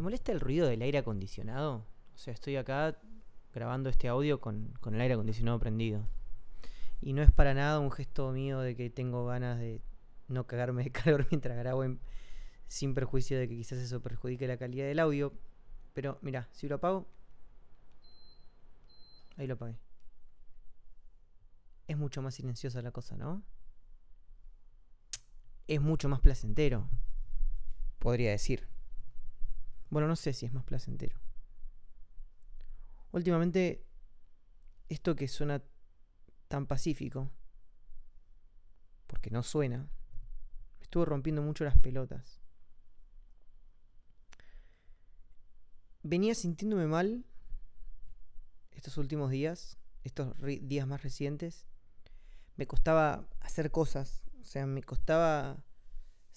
[0.00, 1.84] ¿Te molesta el ruido del aire acondicionado?
[2.14, 2.98] O sea, estoy acá
[3.52, 6.08] grabando este audio con, el aire acondicionado prendido.
[7.02, 9.82] Y no es para nada un gesto mío de que tengo ganas de
[10.26, 11.84] no cagarme de calor mientras grabo
[12.66, 15.34] sin perjuicio de que quizás eso perjudique la calidad del audio.
[15.92, 17.06] Pero mira, si lo apago...
[19.36, 19.76] Ahí lo apagué.
[21.88, 23.42] Es mucho más silenciosa la cosa, ¿no?
[25.66, 26.88] Es mucho más placentero.
[27.98, 28.79] Podría decir.
[29.90, 31.20] Bueno, no sé si es más placentero.
[33.12, 33.84] Últimamente,
[34.88, 35.62] esto que suena
[36.48, 37.30] tan pacífico,
[39.08, 39.90] porque no suena,
[40.78, 42.40] me estuvo rompiendo mucho las pelotas.
[46.02, 47.24] Venía sintiéndome mal
[48.70, 51.66] estos últimos días, estos días más recientes.
[52.56, 55.62] Me costaba hacer cosas, o sea, me costaba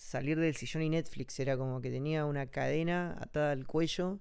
[0.04, 1.40] salir del sillón y Netflix.
[1.40, 4.20] Era como que tenía una cadena atada al cuello,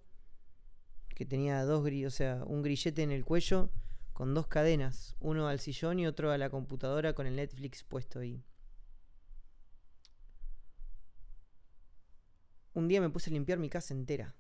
[1.15, 3.71] que tenía dos o sea, un grillete en el cuello
[4.13, 8.21] con dos cadenas, uno al sillón y otro a la computadora con el Netflix puesto
[8.21, 8.45] ahí.
[12.75, 14.35] Un día me puse a limpiar mi casa entera.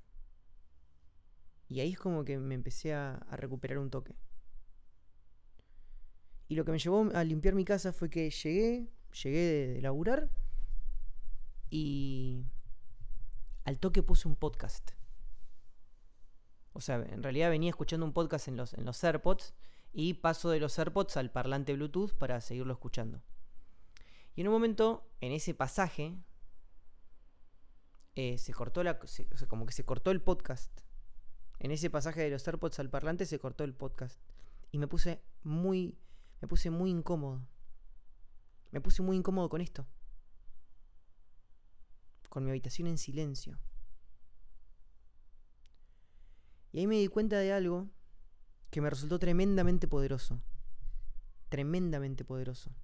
[1.68, 4.14] Y ahí es como que me empecé a, a recuperar un toque.
[6.48, 8.88] Y lo que me llevó a limpiar mi casa fue que llegué,
[9.22, 10.30] llegué de, de laburar
[11.72, 12.44] y
[13.64, 14.90] al toque puse un podcast.
[16.74, 19.54] O sea, en realidad venía escuchando un podcast en los, en los AirPods
[19.90, 23.22] y paso de los AirPods al parlante Bluetooth para seguirlo escuchando.
[24.34, 26.14] Y en un momento, en ese pasaje,
[28.16, 29.00] eh, se cortó la.
[29.02, 30.78] o sea, como que se cortó el podcast.
[31.58, 34.20] En ese pasaje de los AirPods al parlante se cortó el podcast.
[34.72, 35.98] Y me puse muy.
[36.42, 37.40] Me puse muy incómodo.
[38.72, 39.86] Me puse muy incómodo con esto.
[42.32, 43.58] Con mi habitación en silencio.
[46.72, 47.90] Y ahí me di cuenta de algo
[48.70, 50.40] que me resultó tremendamente poderoso.
[51.50, 52.74] Tremendamente poderoso.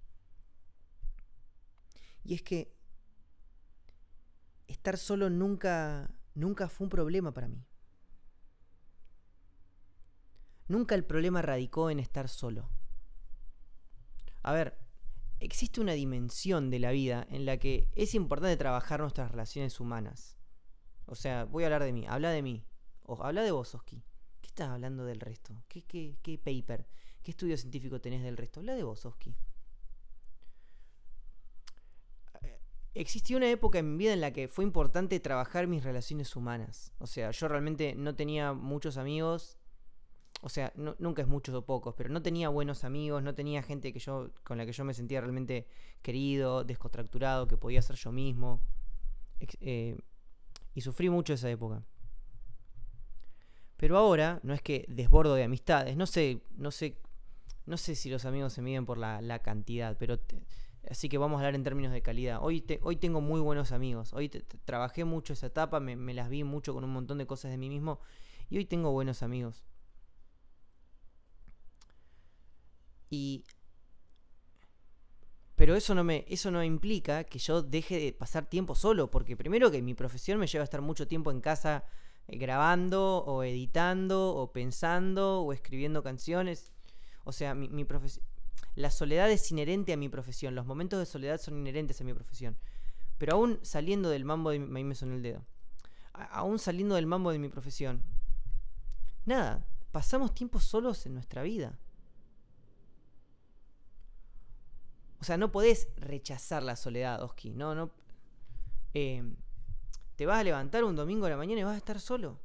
[2.25, 2.77] Y es que
[4.67, 7.64] estar solo nunca nunca fue un problema para mí.
[10.67, 12.69] Nunca el problema radicó en estar solo.
[14.42, 14.79] A ver,
[15.41, 20.37] existe una dimensión de la vida en la que es importante trabajar nuestras relaciones humanas.
[21.07, 22.65] O sea, voy a hablar de mí, habla de mí.
[23.03, 24.03] O habla de vos, Oski.
[24.41, 25.63] ¿Qué estás hablando del resto?
[25.69, 26.87] ¿Qué, qué, qué paper?
[27.23, 28.61] ¿Qué estudio científico tenés del resto?
[28.61, 29.35] Habla de vos, Oski.
[32.95, 36.93] Existió una época en mi vida en la que fue importante trabajar mis relaciones humanas.
[36.99, 39.57] O sea, yo realmente no tenía muchos amigos.
[40.41, 43.93] O sea, nunca es muchos o pocos, pero no tenía buenos amigos, no tenía gente
[43.93, 45.67] que yo, con la que yo me sentía realmente
[46.01, 48.61] querido, descontracturado, que podía ser yo mismo.
[49.61, 49.99] Eh,
[50.75, 51.83] y sufrí mucho esa época.
[53.77, 56.99] Pero ahora, no es que desbordo de amistades, no sé, no sé,
[57.67, 60.19] no sé si los amigos se miden por la, cantidad, pero
[60.91, 62.39] así que vamos a hablar en términos de calidad.
[62.43, 64.29] Hoy, te- hoy tengo muy buenos amigos, hoy
[64.65, 67.69] trabajé mucho esa etapa, me las vi mucho con un montón de cosas de mí
[67.69, 68.01] mismo
[68.51, 69.65] y hoy tengo buenos amigos.
[73.11, 73.45] Y
[75.57, 79.36] pero eso no me eso no implica que yo deje de pasar tiempo solo, porque
[79.36, 81.85] primero que mi profesión me lleva a estar mucho tiempo en casa
[82.29, 86.73] eh, grabando o editando o pensando o escribiendo canciones.
[87.24, 88.20] O sea, mi, mi profes-
[88.77, 92.14] la soledad es inherente a mi profesión, los momentos de soledad son inherentes a mi
[92.14, 92.57] profesión.
[93.19, 95.45] Pero aún saliendo del mambo de mi, ahí me sonó el dedo.
[96.13, 98.02] Aún saliendo del mambo de mi profesión.
[99.25, 101.77] Nada, pasamos tiempo solos en nuestra vida.
[105.20, 107.51] O sea, no podés rechazar la soledad, Oski.
[107.51, 107.90] No, no.
[108.95, 109.23] Eh,
[110.17, 112.40] te vas a levantar un domingo a la mañana y vas a estar solo.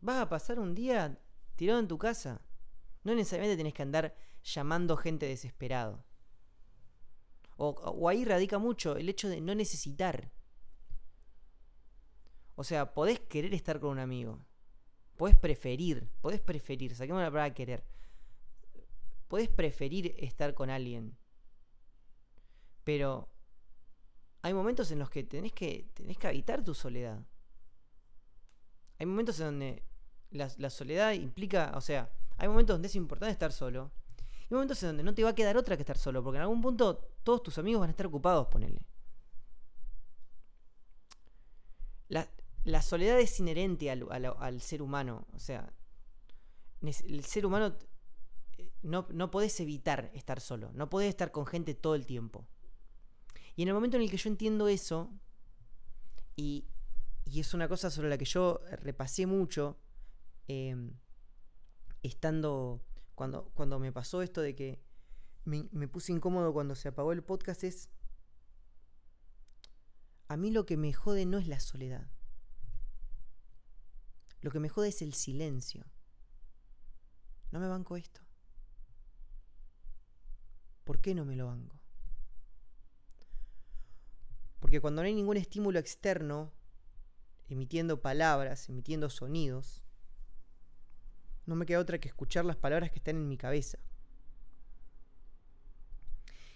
[0.00, 1.18] Vas a pasar un día
[1.56, 2.40] tirado en tu casa.
[3.04, 6.04] No necesariamente tenés que andar llamando gente desesperado.
[7.56, 10.30] O, o ahí radica mucho el hecho de no necesitar.
[12.56, 14.44] O sea, podés querer estar con un amigo.
[15.16, 16.08] Podés preferir.
[16.20, 16.94] Podés preferir.
[16.94, 17.84] Saquemos la palabra querer
[19.28, 21.16] podés preferir estar con alguien.
[22.84, 23.30] Pero
[24.42, 27.26] hay momentos en los que tenés que, tenés que habitar tu soledad.
[28.98, 29.82] Hay momentos en donde
[30.30, 33.92] la, la soledad implica, o sea, hay momentos donde es importante estar solo.
[34.50, 36.42] Y momentos en donde no te va a quedar otra que estar solo, porque en
[36.42, 38.80] algún punto todos tus amigos van a estar ocupados, ponele.
[42.08, 42.28] La,
[42.64, 45.72] la soledad es inherente al, al, al ser humano, o sea,
[46.82, 47.74] el ser humano
[48.84, 52.46] no, no podés evitar estar solo, no podés estar con gente todo el tiempo.
[53.56, 55.10] Y en el momento en el que yo entiendo eso
[56.36, 56.66] y
[57.24, 59.78] y es una cosa sobre la que yo repasé mucho
[60.46, 60.92] em,
[62.02, 62.84] estando,
[63.14, 64.82] cuando, cuando me pasó esto de que
[65.44, 67.88] me, me puse incómodo cuando se apagó el podcast es,
[70.28, 72.10] a mí lo que me jode no es la soledad.
[74.40, 75.86] Lo que me jode es el silencio.
[77.50, 78.20] No me banco esto.
[80.84, 81.80] ¿Por qué no me lo banco?
[84.60, 86.52] Porque cuando no hay ningún estímulo externo,
[87.48, 89.84] emitiendo palabras, emitiendo sonidos,
[91.46, 93.78] no me queda otra que escuchar las palabras que están en mi cabeza.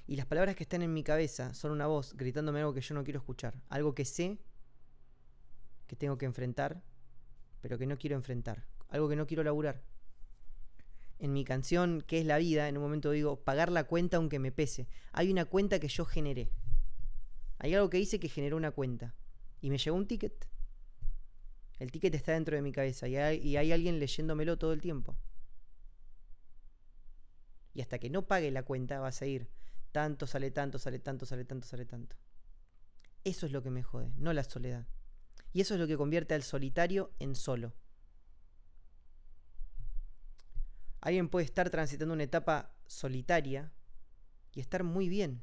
[0.06, 2.94] Y las palabras que están en mi cabeza son una voz gritándome algo que yo
[2.94, 4.38] no quiero escuchar, algo que sé
[5.86, 6.82] que tengo que enfrentar,
[7.60, 9.82] pero que no quiero enfrentar, algo que no quiero laburar.
[11.19, 12.69] En mi canción, ¿Qué es la vida?
[12.69, 14.88] En un momento digo, pagar la cuenta aunque me pese.
[15.12, 16.50] Hay una cuenta que yo generé.
[17.59, 19.15] Hay algo que hice que generó una cuenta.
[19.61, 20.49] Y me llegó un ticket.
[21.79, 24.81] El ticket está dentro de mi cabeza y hay, y hay alguien leyéndomelo todo el
[24.81, 25.17] tiempo.
[27.75, 29.49] Y hasta que no pague la cuenta va a seguir
[29.93, 32.17] tanto, sale tanto, sale tanto, sale tanto, sale tanto.
[33.25, 34.87] Eso es lo que me jode, no la soledad.
[35.53, 37.75] Y eso es lo que convierte al solitario en solo.
[41.00, 43.73] Alguien puede estar transitando una etapa solitaria
[44.53, 45.43] y estar muy bien.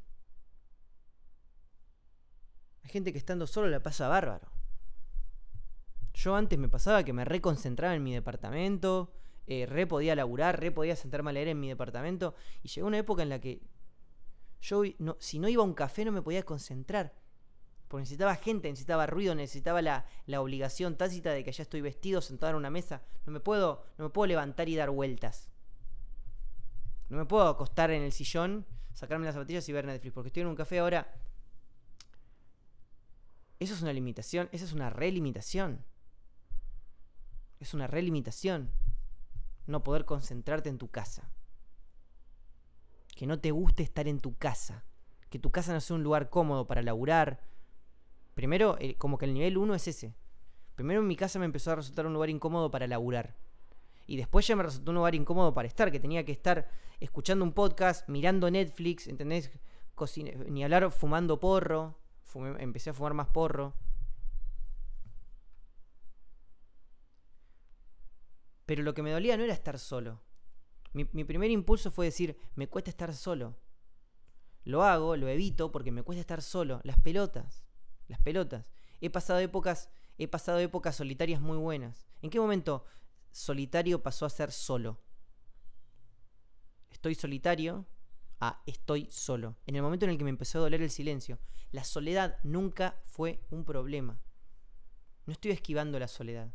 [2.83, 4.51] Hay gente que estando solo la pasa bárbaro.
[6.13, 9.11] Yo antes me pasaba que me reconcentraba en mi departamento,
[9.47, 12.35] eh, re podía laburar, re podía sentarme a leer en mi departamento.
[12.63, 13.61] Y llegó una época en la que
[14.61, 14.83] yo,
[15.19, 17.13] si no iba a un café, no me podía concentrar.
[17.95, 20.05] Porque necesitaba gente, necesitaba ruido, necesitaba la,
[20.37, 23.01] obligación tácita de que ya estoy vestido, sentado en una mesa.
[23.25, 25.49] No me, puedo, no me puedo levantar y dar vueltas.
[27.07, 30.13] No me puedo acostar en el sillón, sacarme las zapatillas y ver Netflix.
[30.13, 31.15] Porque estoy en un café ahora.
[33.61, 35.85] Eso es una limitación, esa es una relimitación.
[37.61, 38.73] Es una relimitación.
[39.67, 41.31] No poder concentrarte en tu casa
[43.15, 44.83] que no te guste estar en tu casa,
[45.29, 47.54] que tu casa no sea un lugar cómodo para laburar.
[48.35, 50.13] Primero, como que el nivel 1 es ese.
[50.75, 53.35] Primero en mi casa me empezó a resultar un lugar incómodo para laburar.
[54.05, 57.43] Y después ya me resultó un lugar incómodo para estar, que tenía que estar escuchando
[57.43, 59.51] un podcast, mirando Netflix, ¿entendés?
[60.47, 61.97] ni hablar fumando porro.
[62.59, 63.73] empecé a fumar más porro.
[68.65, 70.21] Pero lo que me dolía no era estar solo.
[70.91, 73.57] Mi, primer impulso fue decir, me cuesta estar solo.
[74.63, 76.79] Lo hago, lo evito porque me cuesta estar solo.
[76.83, 77.64] Las pelotas,
[78.07, 78.65] las pelotas.
[79.01, 82.07] He pasado épocas, he pasado épocas solitarias muy buenas.
[82.21, 82.85] ¿En qué momento
[83.31, 85.01] solitario pasó a ser solo?
[86.89, 87.85] Estoy solitario
[88.39, 89.57] a estoy solo.
[89.65, 91.39] En el momento en el que me empezó a doler el silencio.
[91.71, 94.19] La soledad nunca fue un problema.
[95.25, 96.53] No estoy esquivando la soledad.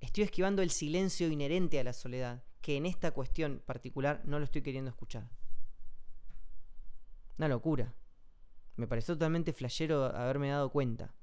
[0.00, 4.44] Estoy esquivando el silencio inherente a la soledad que en esta cuestión particular no lo
[4.44, 5.28] estoy queriendo escuchar.
[7.38, 7.94] Una locura.
[8.80, 11.14] Me pareció totalmente flashero haberme dado cuenta.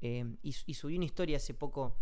[0.00, 1.96] Eh, y, subí una historia hace poco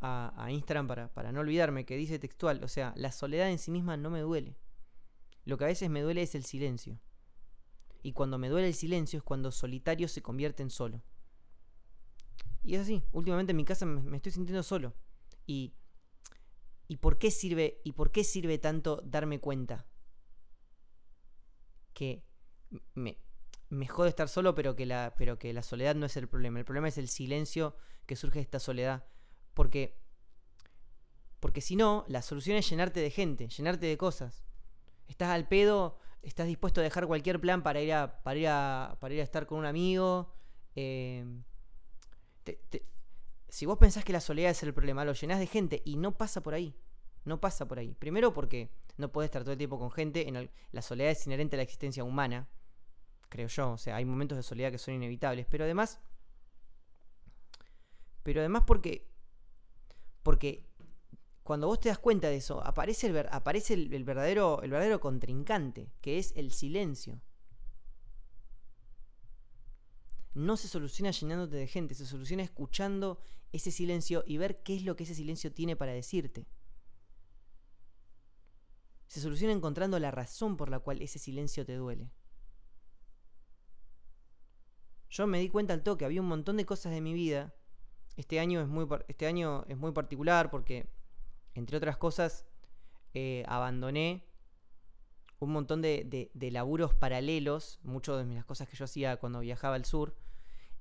[0.00, 3.70] a, Instagram para, para no olvidarme que dice textual, o sea, la soledad en sí
[3.70, 4.56] misma no me duele.
[5.44, 6.98] Lo que a veces me duele es el silencio.
[8.02, 11.02] Y cuando me duele el silencio es cuando solitario se convierte en solo.
[12.64, 14.94] Y es así, últimamente en mi casa me, me estoy sintiendo solo.
[15.46, 15.72] Y
[16.92, 19.86] ¿Y por qué sirve, y por qué sirve tanto darme cuenta?
[21.94, 22.22] Que
[22.94, 23.16] me,
[23.72, 26.58] me jode estar solo, pero que, la, pero que la soledad no es el problema.
[26.58, 27.74] El problema es el silencio
[28.04, 29.06] que surge de esta soledad.
[29.54, 29.98] Porque,
[31.40, 34.44] porque si no, la solución es llenarte de gente, llenarte de cosas.
[35.08, 38.98] Estás al pedo, estás dispuesto a dejar cualquier plan para ir a, para ir a,
[39.00, 40.34] para ir a estar con un amigo.
[40.76, 41.24] Eh,
[43.48, 46.18] si vos pensás que la soledad es el problema, lo llenás de gente y no
[46.18, 46.76] pasa por ahí.
[47.24, 47.94] No pasa por ahí.
[47.94, 50.28] Primero porque no puedes estar todo el tiempo con gente.
[50.28, 52.48] En la soledad es inherente a la existencia humana.
[53.32, 53.72] Creo yo.
[53.72, 55.46] O sea, hay momentos de soledad que son inevitables.
[55.48, 56.00] Pero además.
[58.22, 59.10] Pero además porque.
[60.22, 60.68] Porque
[61.42, 65.90] cuando vos te das cuenta de eso, aparece el, aparece el, verdadero, el verdadero contrincante,
[66.02, 67.22] que es el silencio
[70.34, 73.18] no se soluciona llenándote de gente, se soluciona escuchando
[73.52, 76.46] ese silencio y ver qué es lo que ese silencio tiene para decirte.
[79.08, 82.10] Se soluciona encontrando la razón por la cual ese silencio te duele.
[85.12, 87.54] Yo me di cuenta al toque, había un montón de cosas de mi vida.
[88.16, 90.88] Este año es muy, este año es muy particular porque,
[91.52, 92.46] entre otras cosas,
[93.12, 94.24] eh, abandoné
[95.38, 99.84] un montón de, laburos paralelos, muchas de las cosas que yo hacía cuando viajaba al
[99.84, 100.16] sur,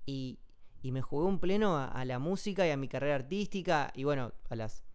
[0.06, 0.40] y,
[0.82, 4.32] y me jugué un pleno a, la música y a mi carrera artística y bueno,
[4.50, 4.86] a las...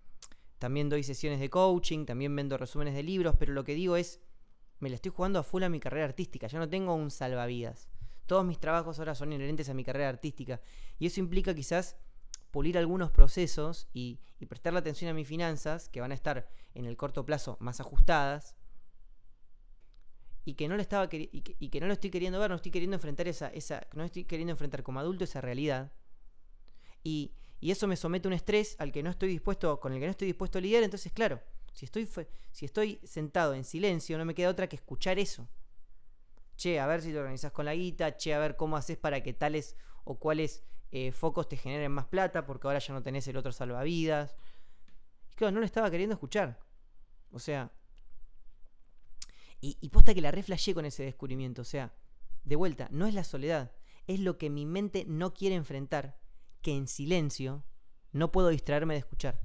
[0.59, 4.19] También doy sesiones de coaching, también vendo resúmenes de libros, pero lo que digo es,
[4.79, 7.91] me la estoy jugando a full a mi carrera artística, ya no tengo un salvavidas.
[8.27, 10.61] Todos mis trabajos ahora son inherentes a mi carrera artística
[10.99, 11.97] y eso implica quizás
[12.51, 16.87] pulir algunos procesos y, y prestarle atención a mis finanzas, que van a estar en
[16.87, 18.57] el corto plazo más ajustadas,
[20.47, 22.95] y que no lo estaba y que, no lo estoy queriendo ver, no estoy queriendo
[22.95, 25.93] enfrentar esa, esa, no estoy queriendo enfrentar como adulto esa realidad.
[27.03, 30.05] Y, eso me somete a un estrés al que no estoy dispuesto, con el que
[30.05, 30.85] no estoy dispuesto a lidiar.
[30.85, 31.43] Entonces, claro,
[31.73, 32.09] si estoy,
[32.53, 35.49] si estoy sentado en silencio, no me queda otra que escuchar eso.
[36.57, 39.23] Che, a ver si te organizas con la guita, che, a ver cómo haces para
[39.23, 43.29] que tales o cuáles eh, focos te generen más plata, porque ahora ya no tenés
[43.29, 44.37] el otro salvavidas.
[45.31, 46.59] Y claro, no lo estaba queriendo escuchar.
[47.31, 47.73] O sea,
[49.61, 51.63] y, posta que la reflejé con ese descubrimiento.
[51.63, 51.95] O sea,
[52.45, 53.73] de vuelta, no es la soledad,
[54.07, 56.19] es lo que mi mente no quiere enfrentar,
[56.63, 57.65] que en silencio
[58.13, 59.41] no puedo distraerme de escuchar.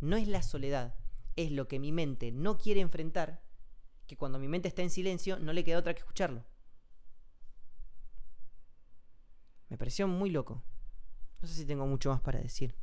[0.00, 0.96] No es la soledad,
[1.36, 3.42] es lo que mi mente no quiere enfrentar,
[4.06, 6.44] que cuando mi mente está en silencio no le queda otra que escucharlo.
[9.68, 10.62] Me pareció muy loco.
[11.40, 12.76] No sé si tengo mucho más para decir.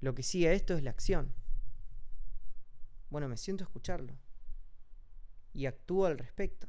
[0.00, 1.34] Lo que sigue a esto es la acción.
[3.08, 4.16] Bueno, me siento a escucharlo
[5.52, 6.68] y actúo al respecto.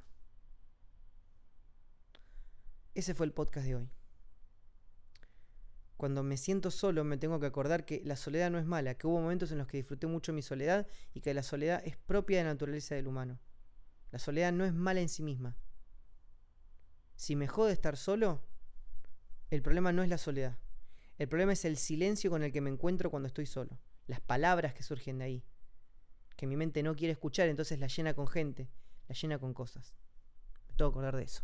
[2.93, 3.89] Ese fue el podcast de hoy.
[6.01, 9.05] Cuando me siento solo me tengo que acordar que la soledad no es mala, que
[9.05, 12.39] hubo momentos en los que disfruté mucho mi soledad y que la soledad es propia
[12.39, 13.39] de la naturaleza del humano.
[14.09, 15.55] La soledad no es mala en sí misma.
[17.15, 18.41] Si me jode estar solo,
[19.51, 20.57] el problema no es la soledad.
[21.19, 23.77] El problema es el silencio con el que me encuentro cuando estoy solo.
[24.07, 25.45] Las palabras que surgen de ahí
[26.35, 28.71] que mi mente no quiere escuchar, entonces la llena con gente,
[29.07, 29.93] la llena con cosas.
[30.67, 31.43] Me tengo que acordar de eso.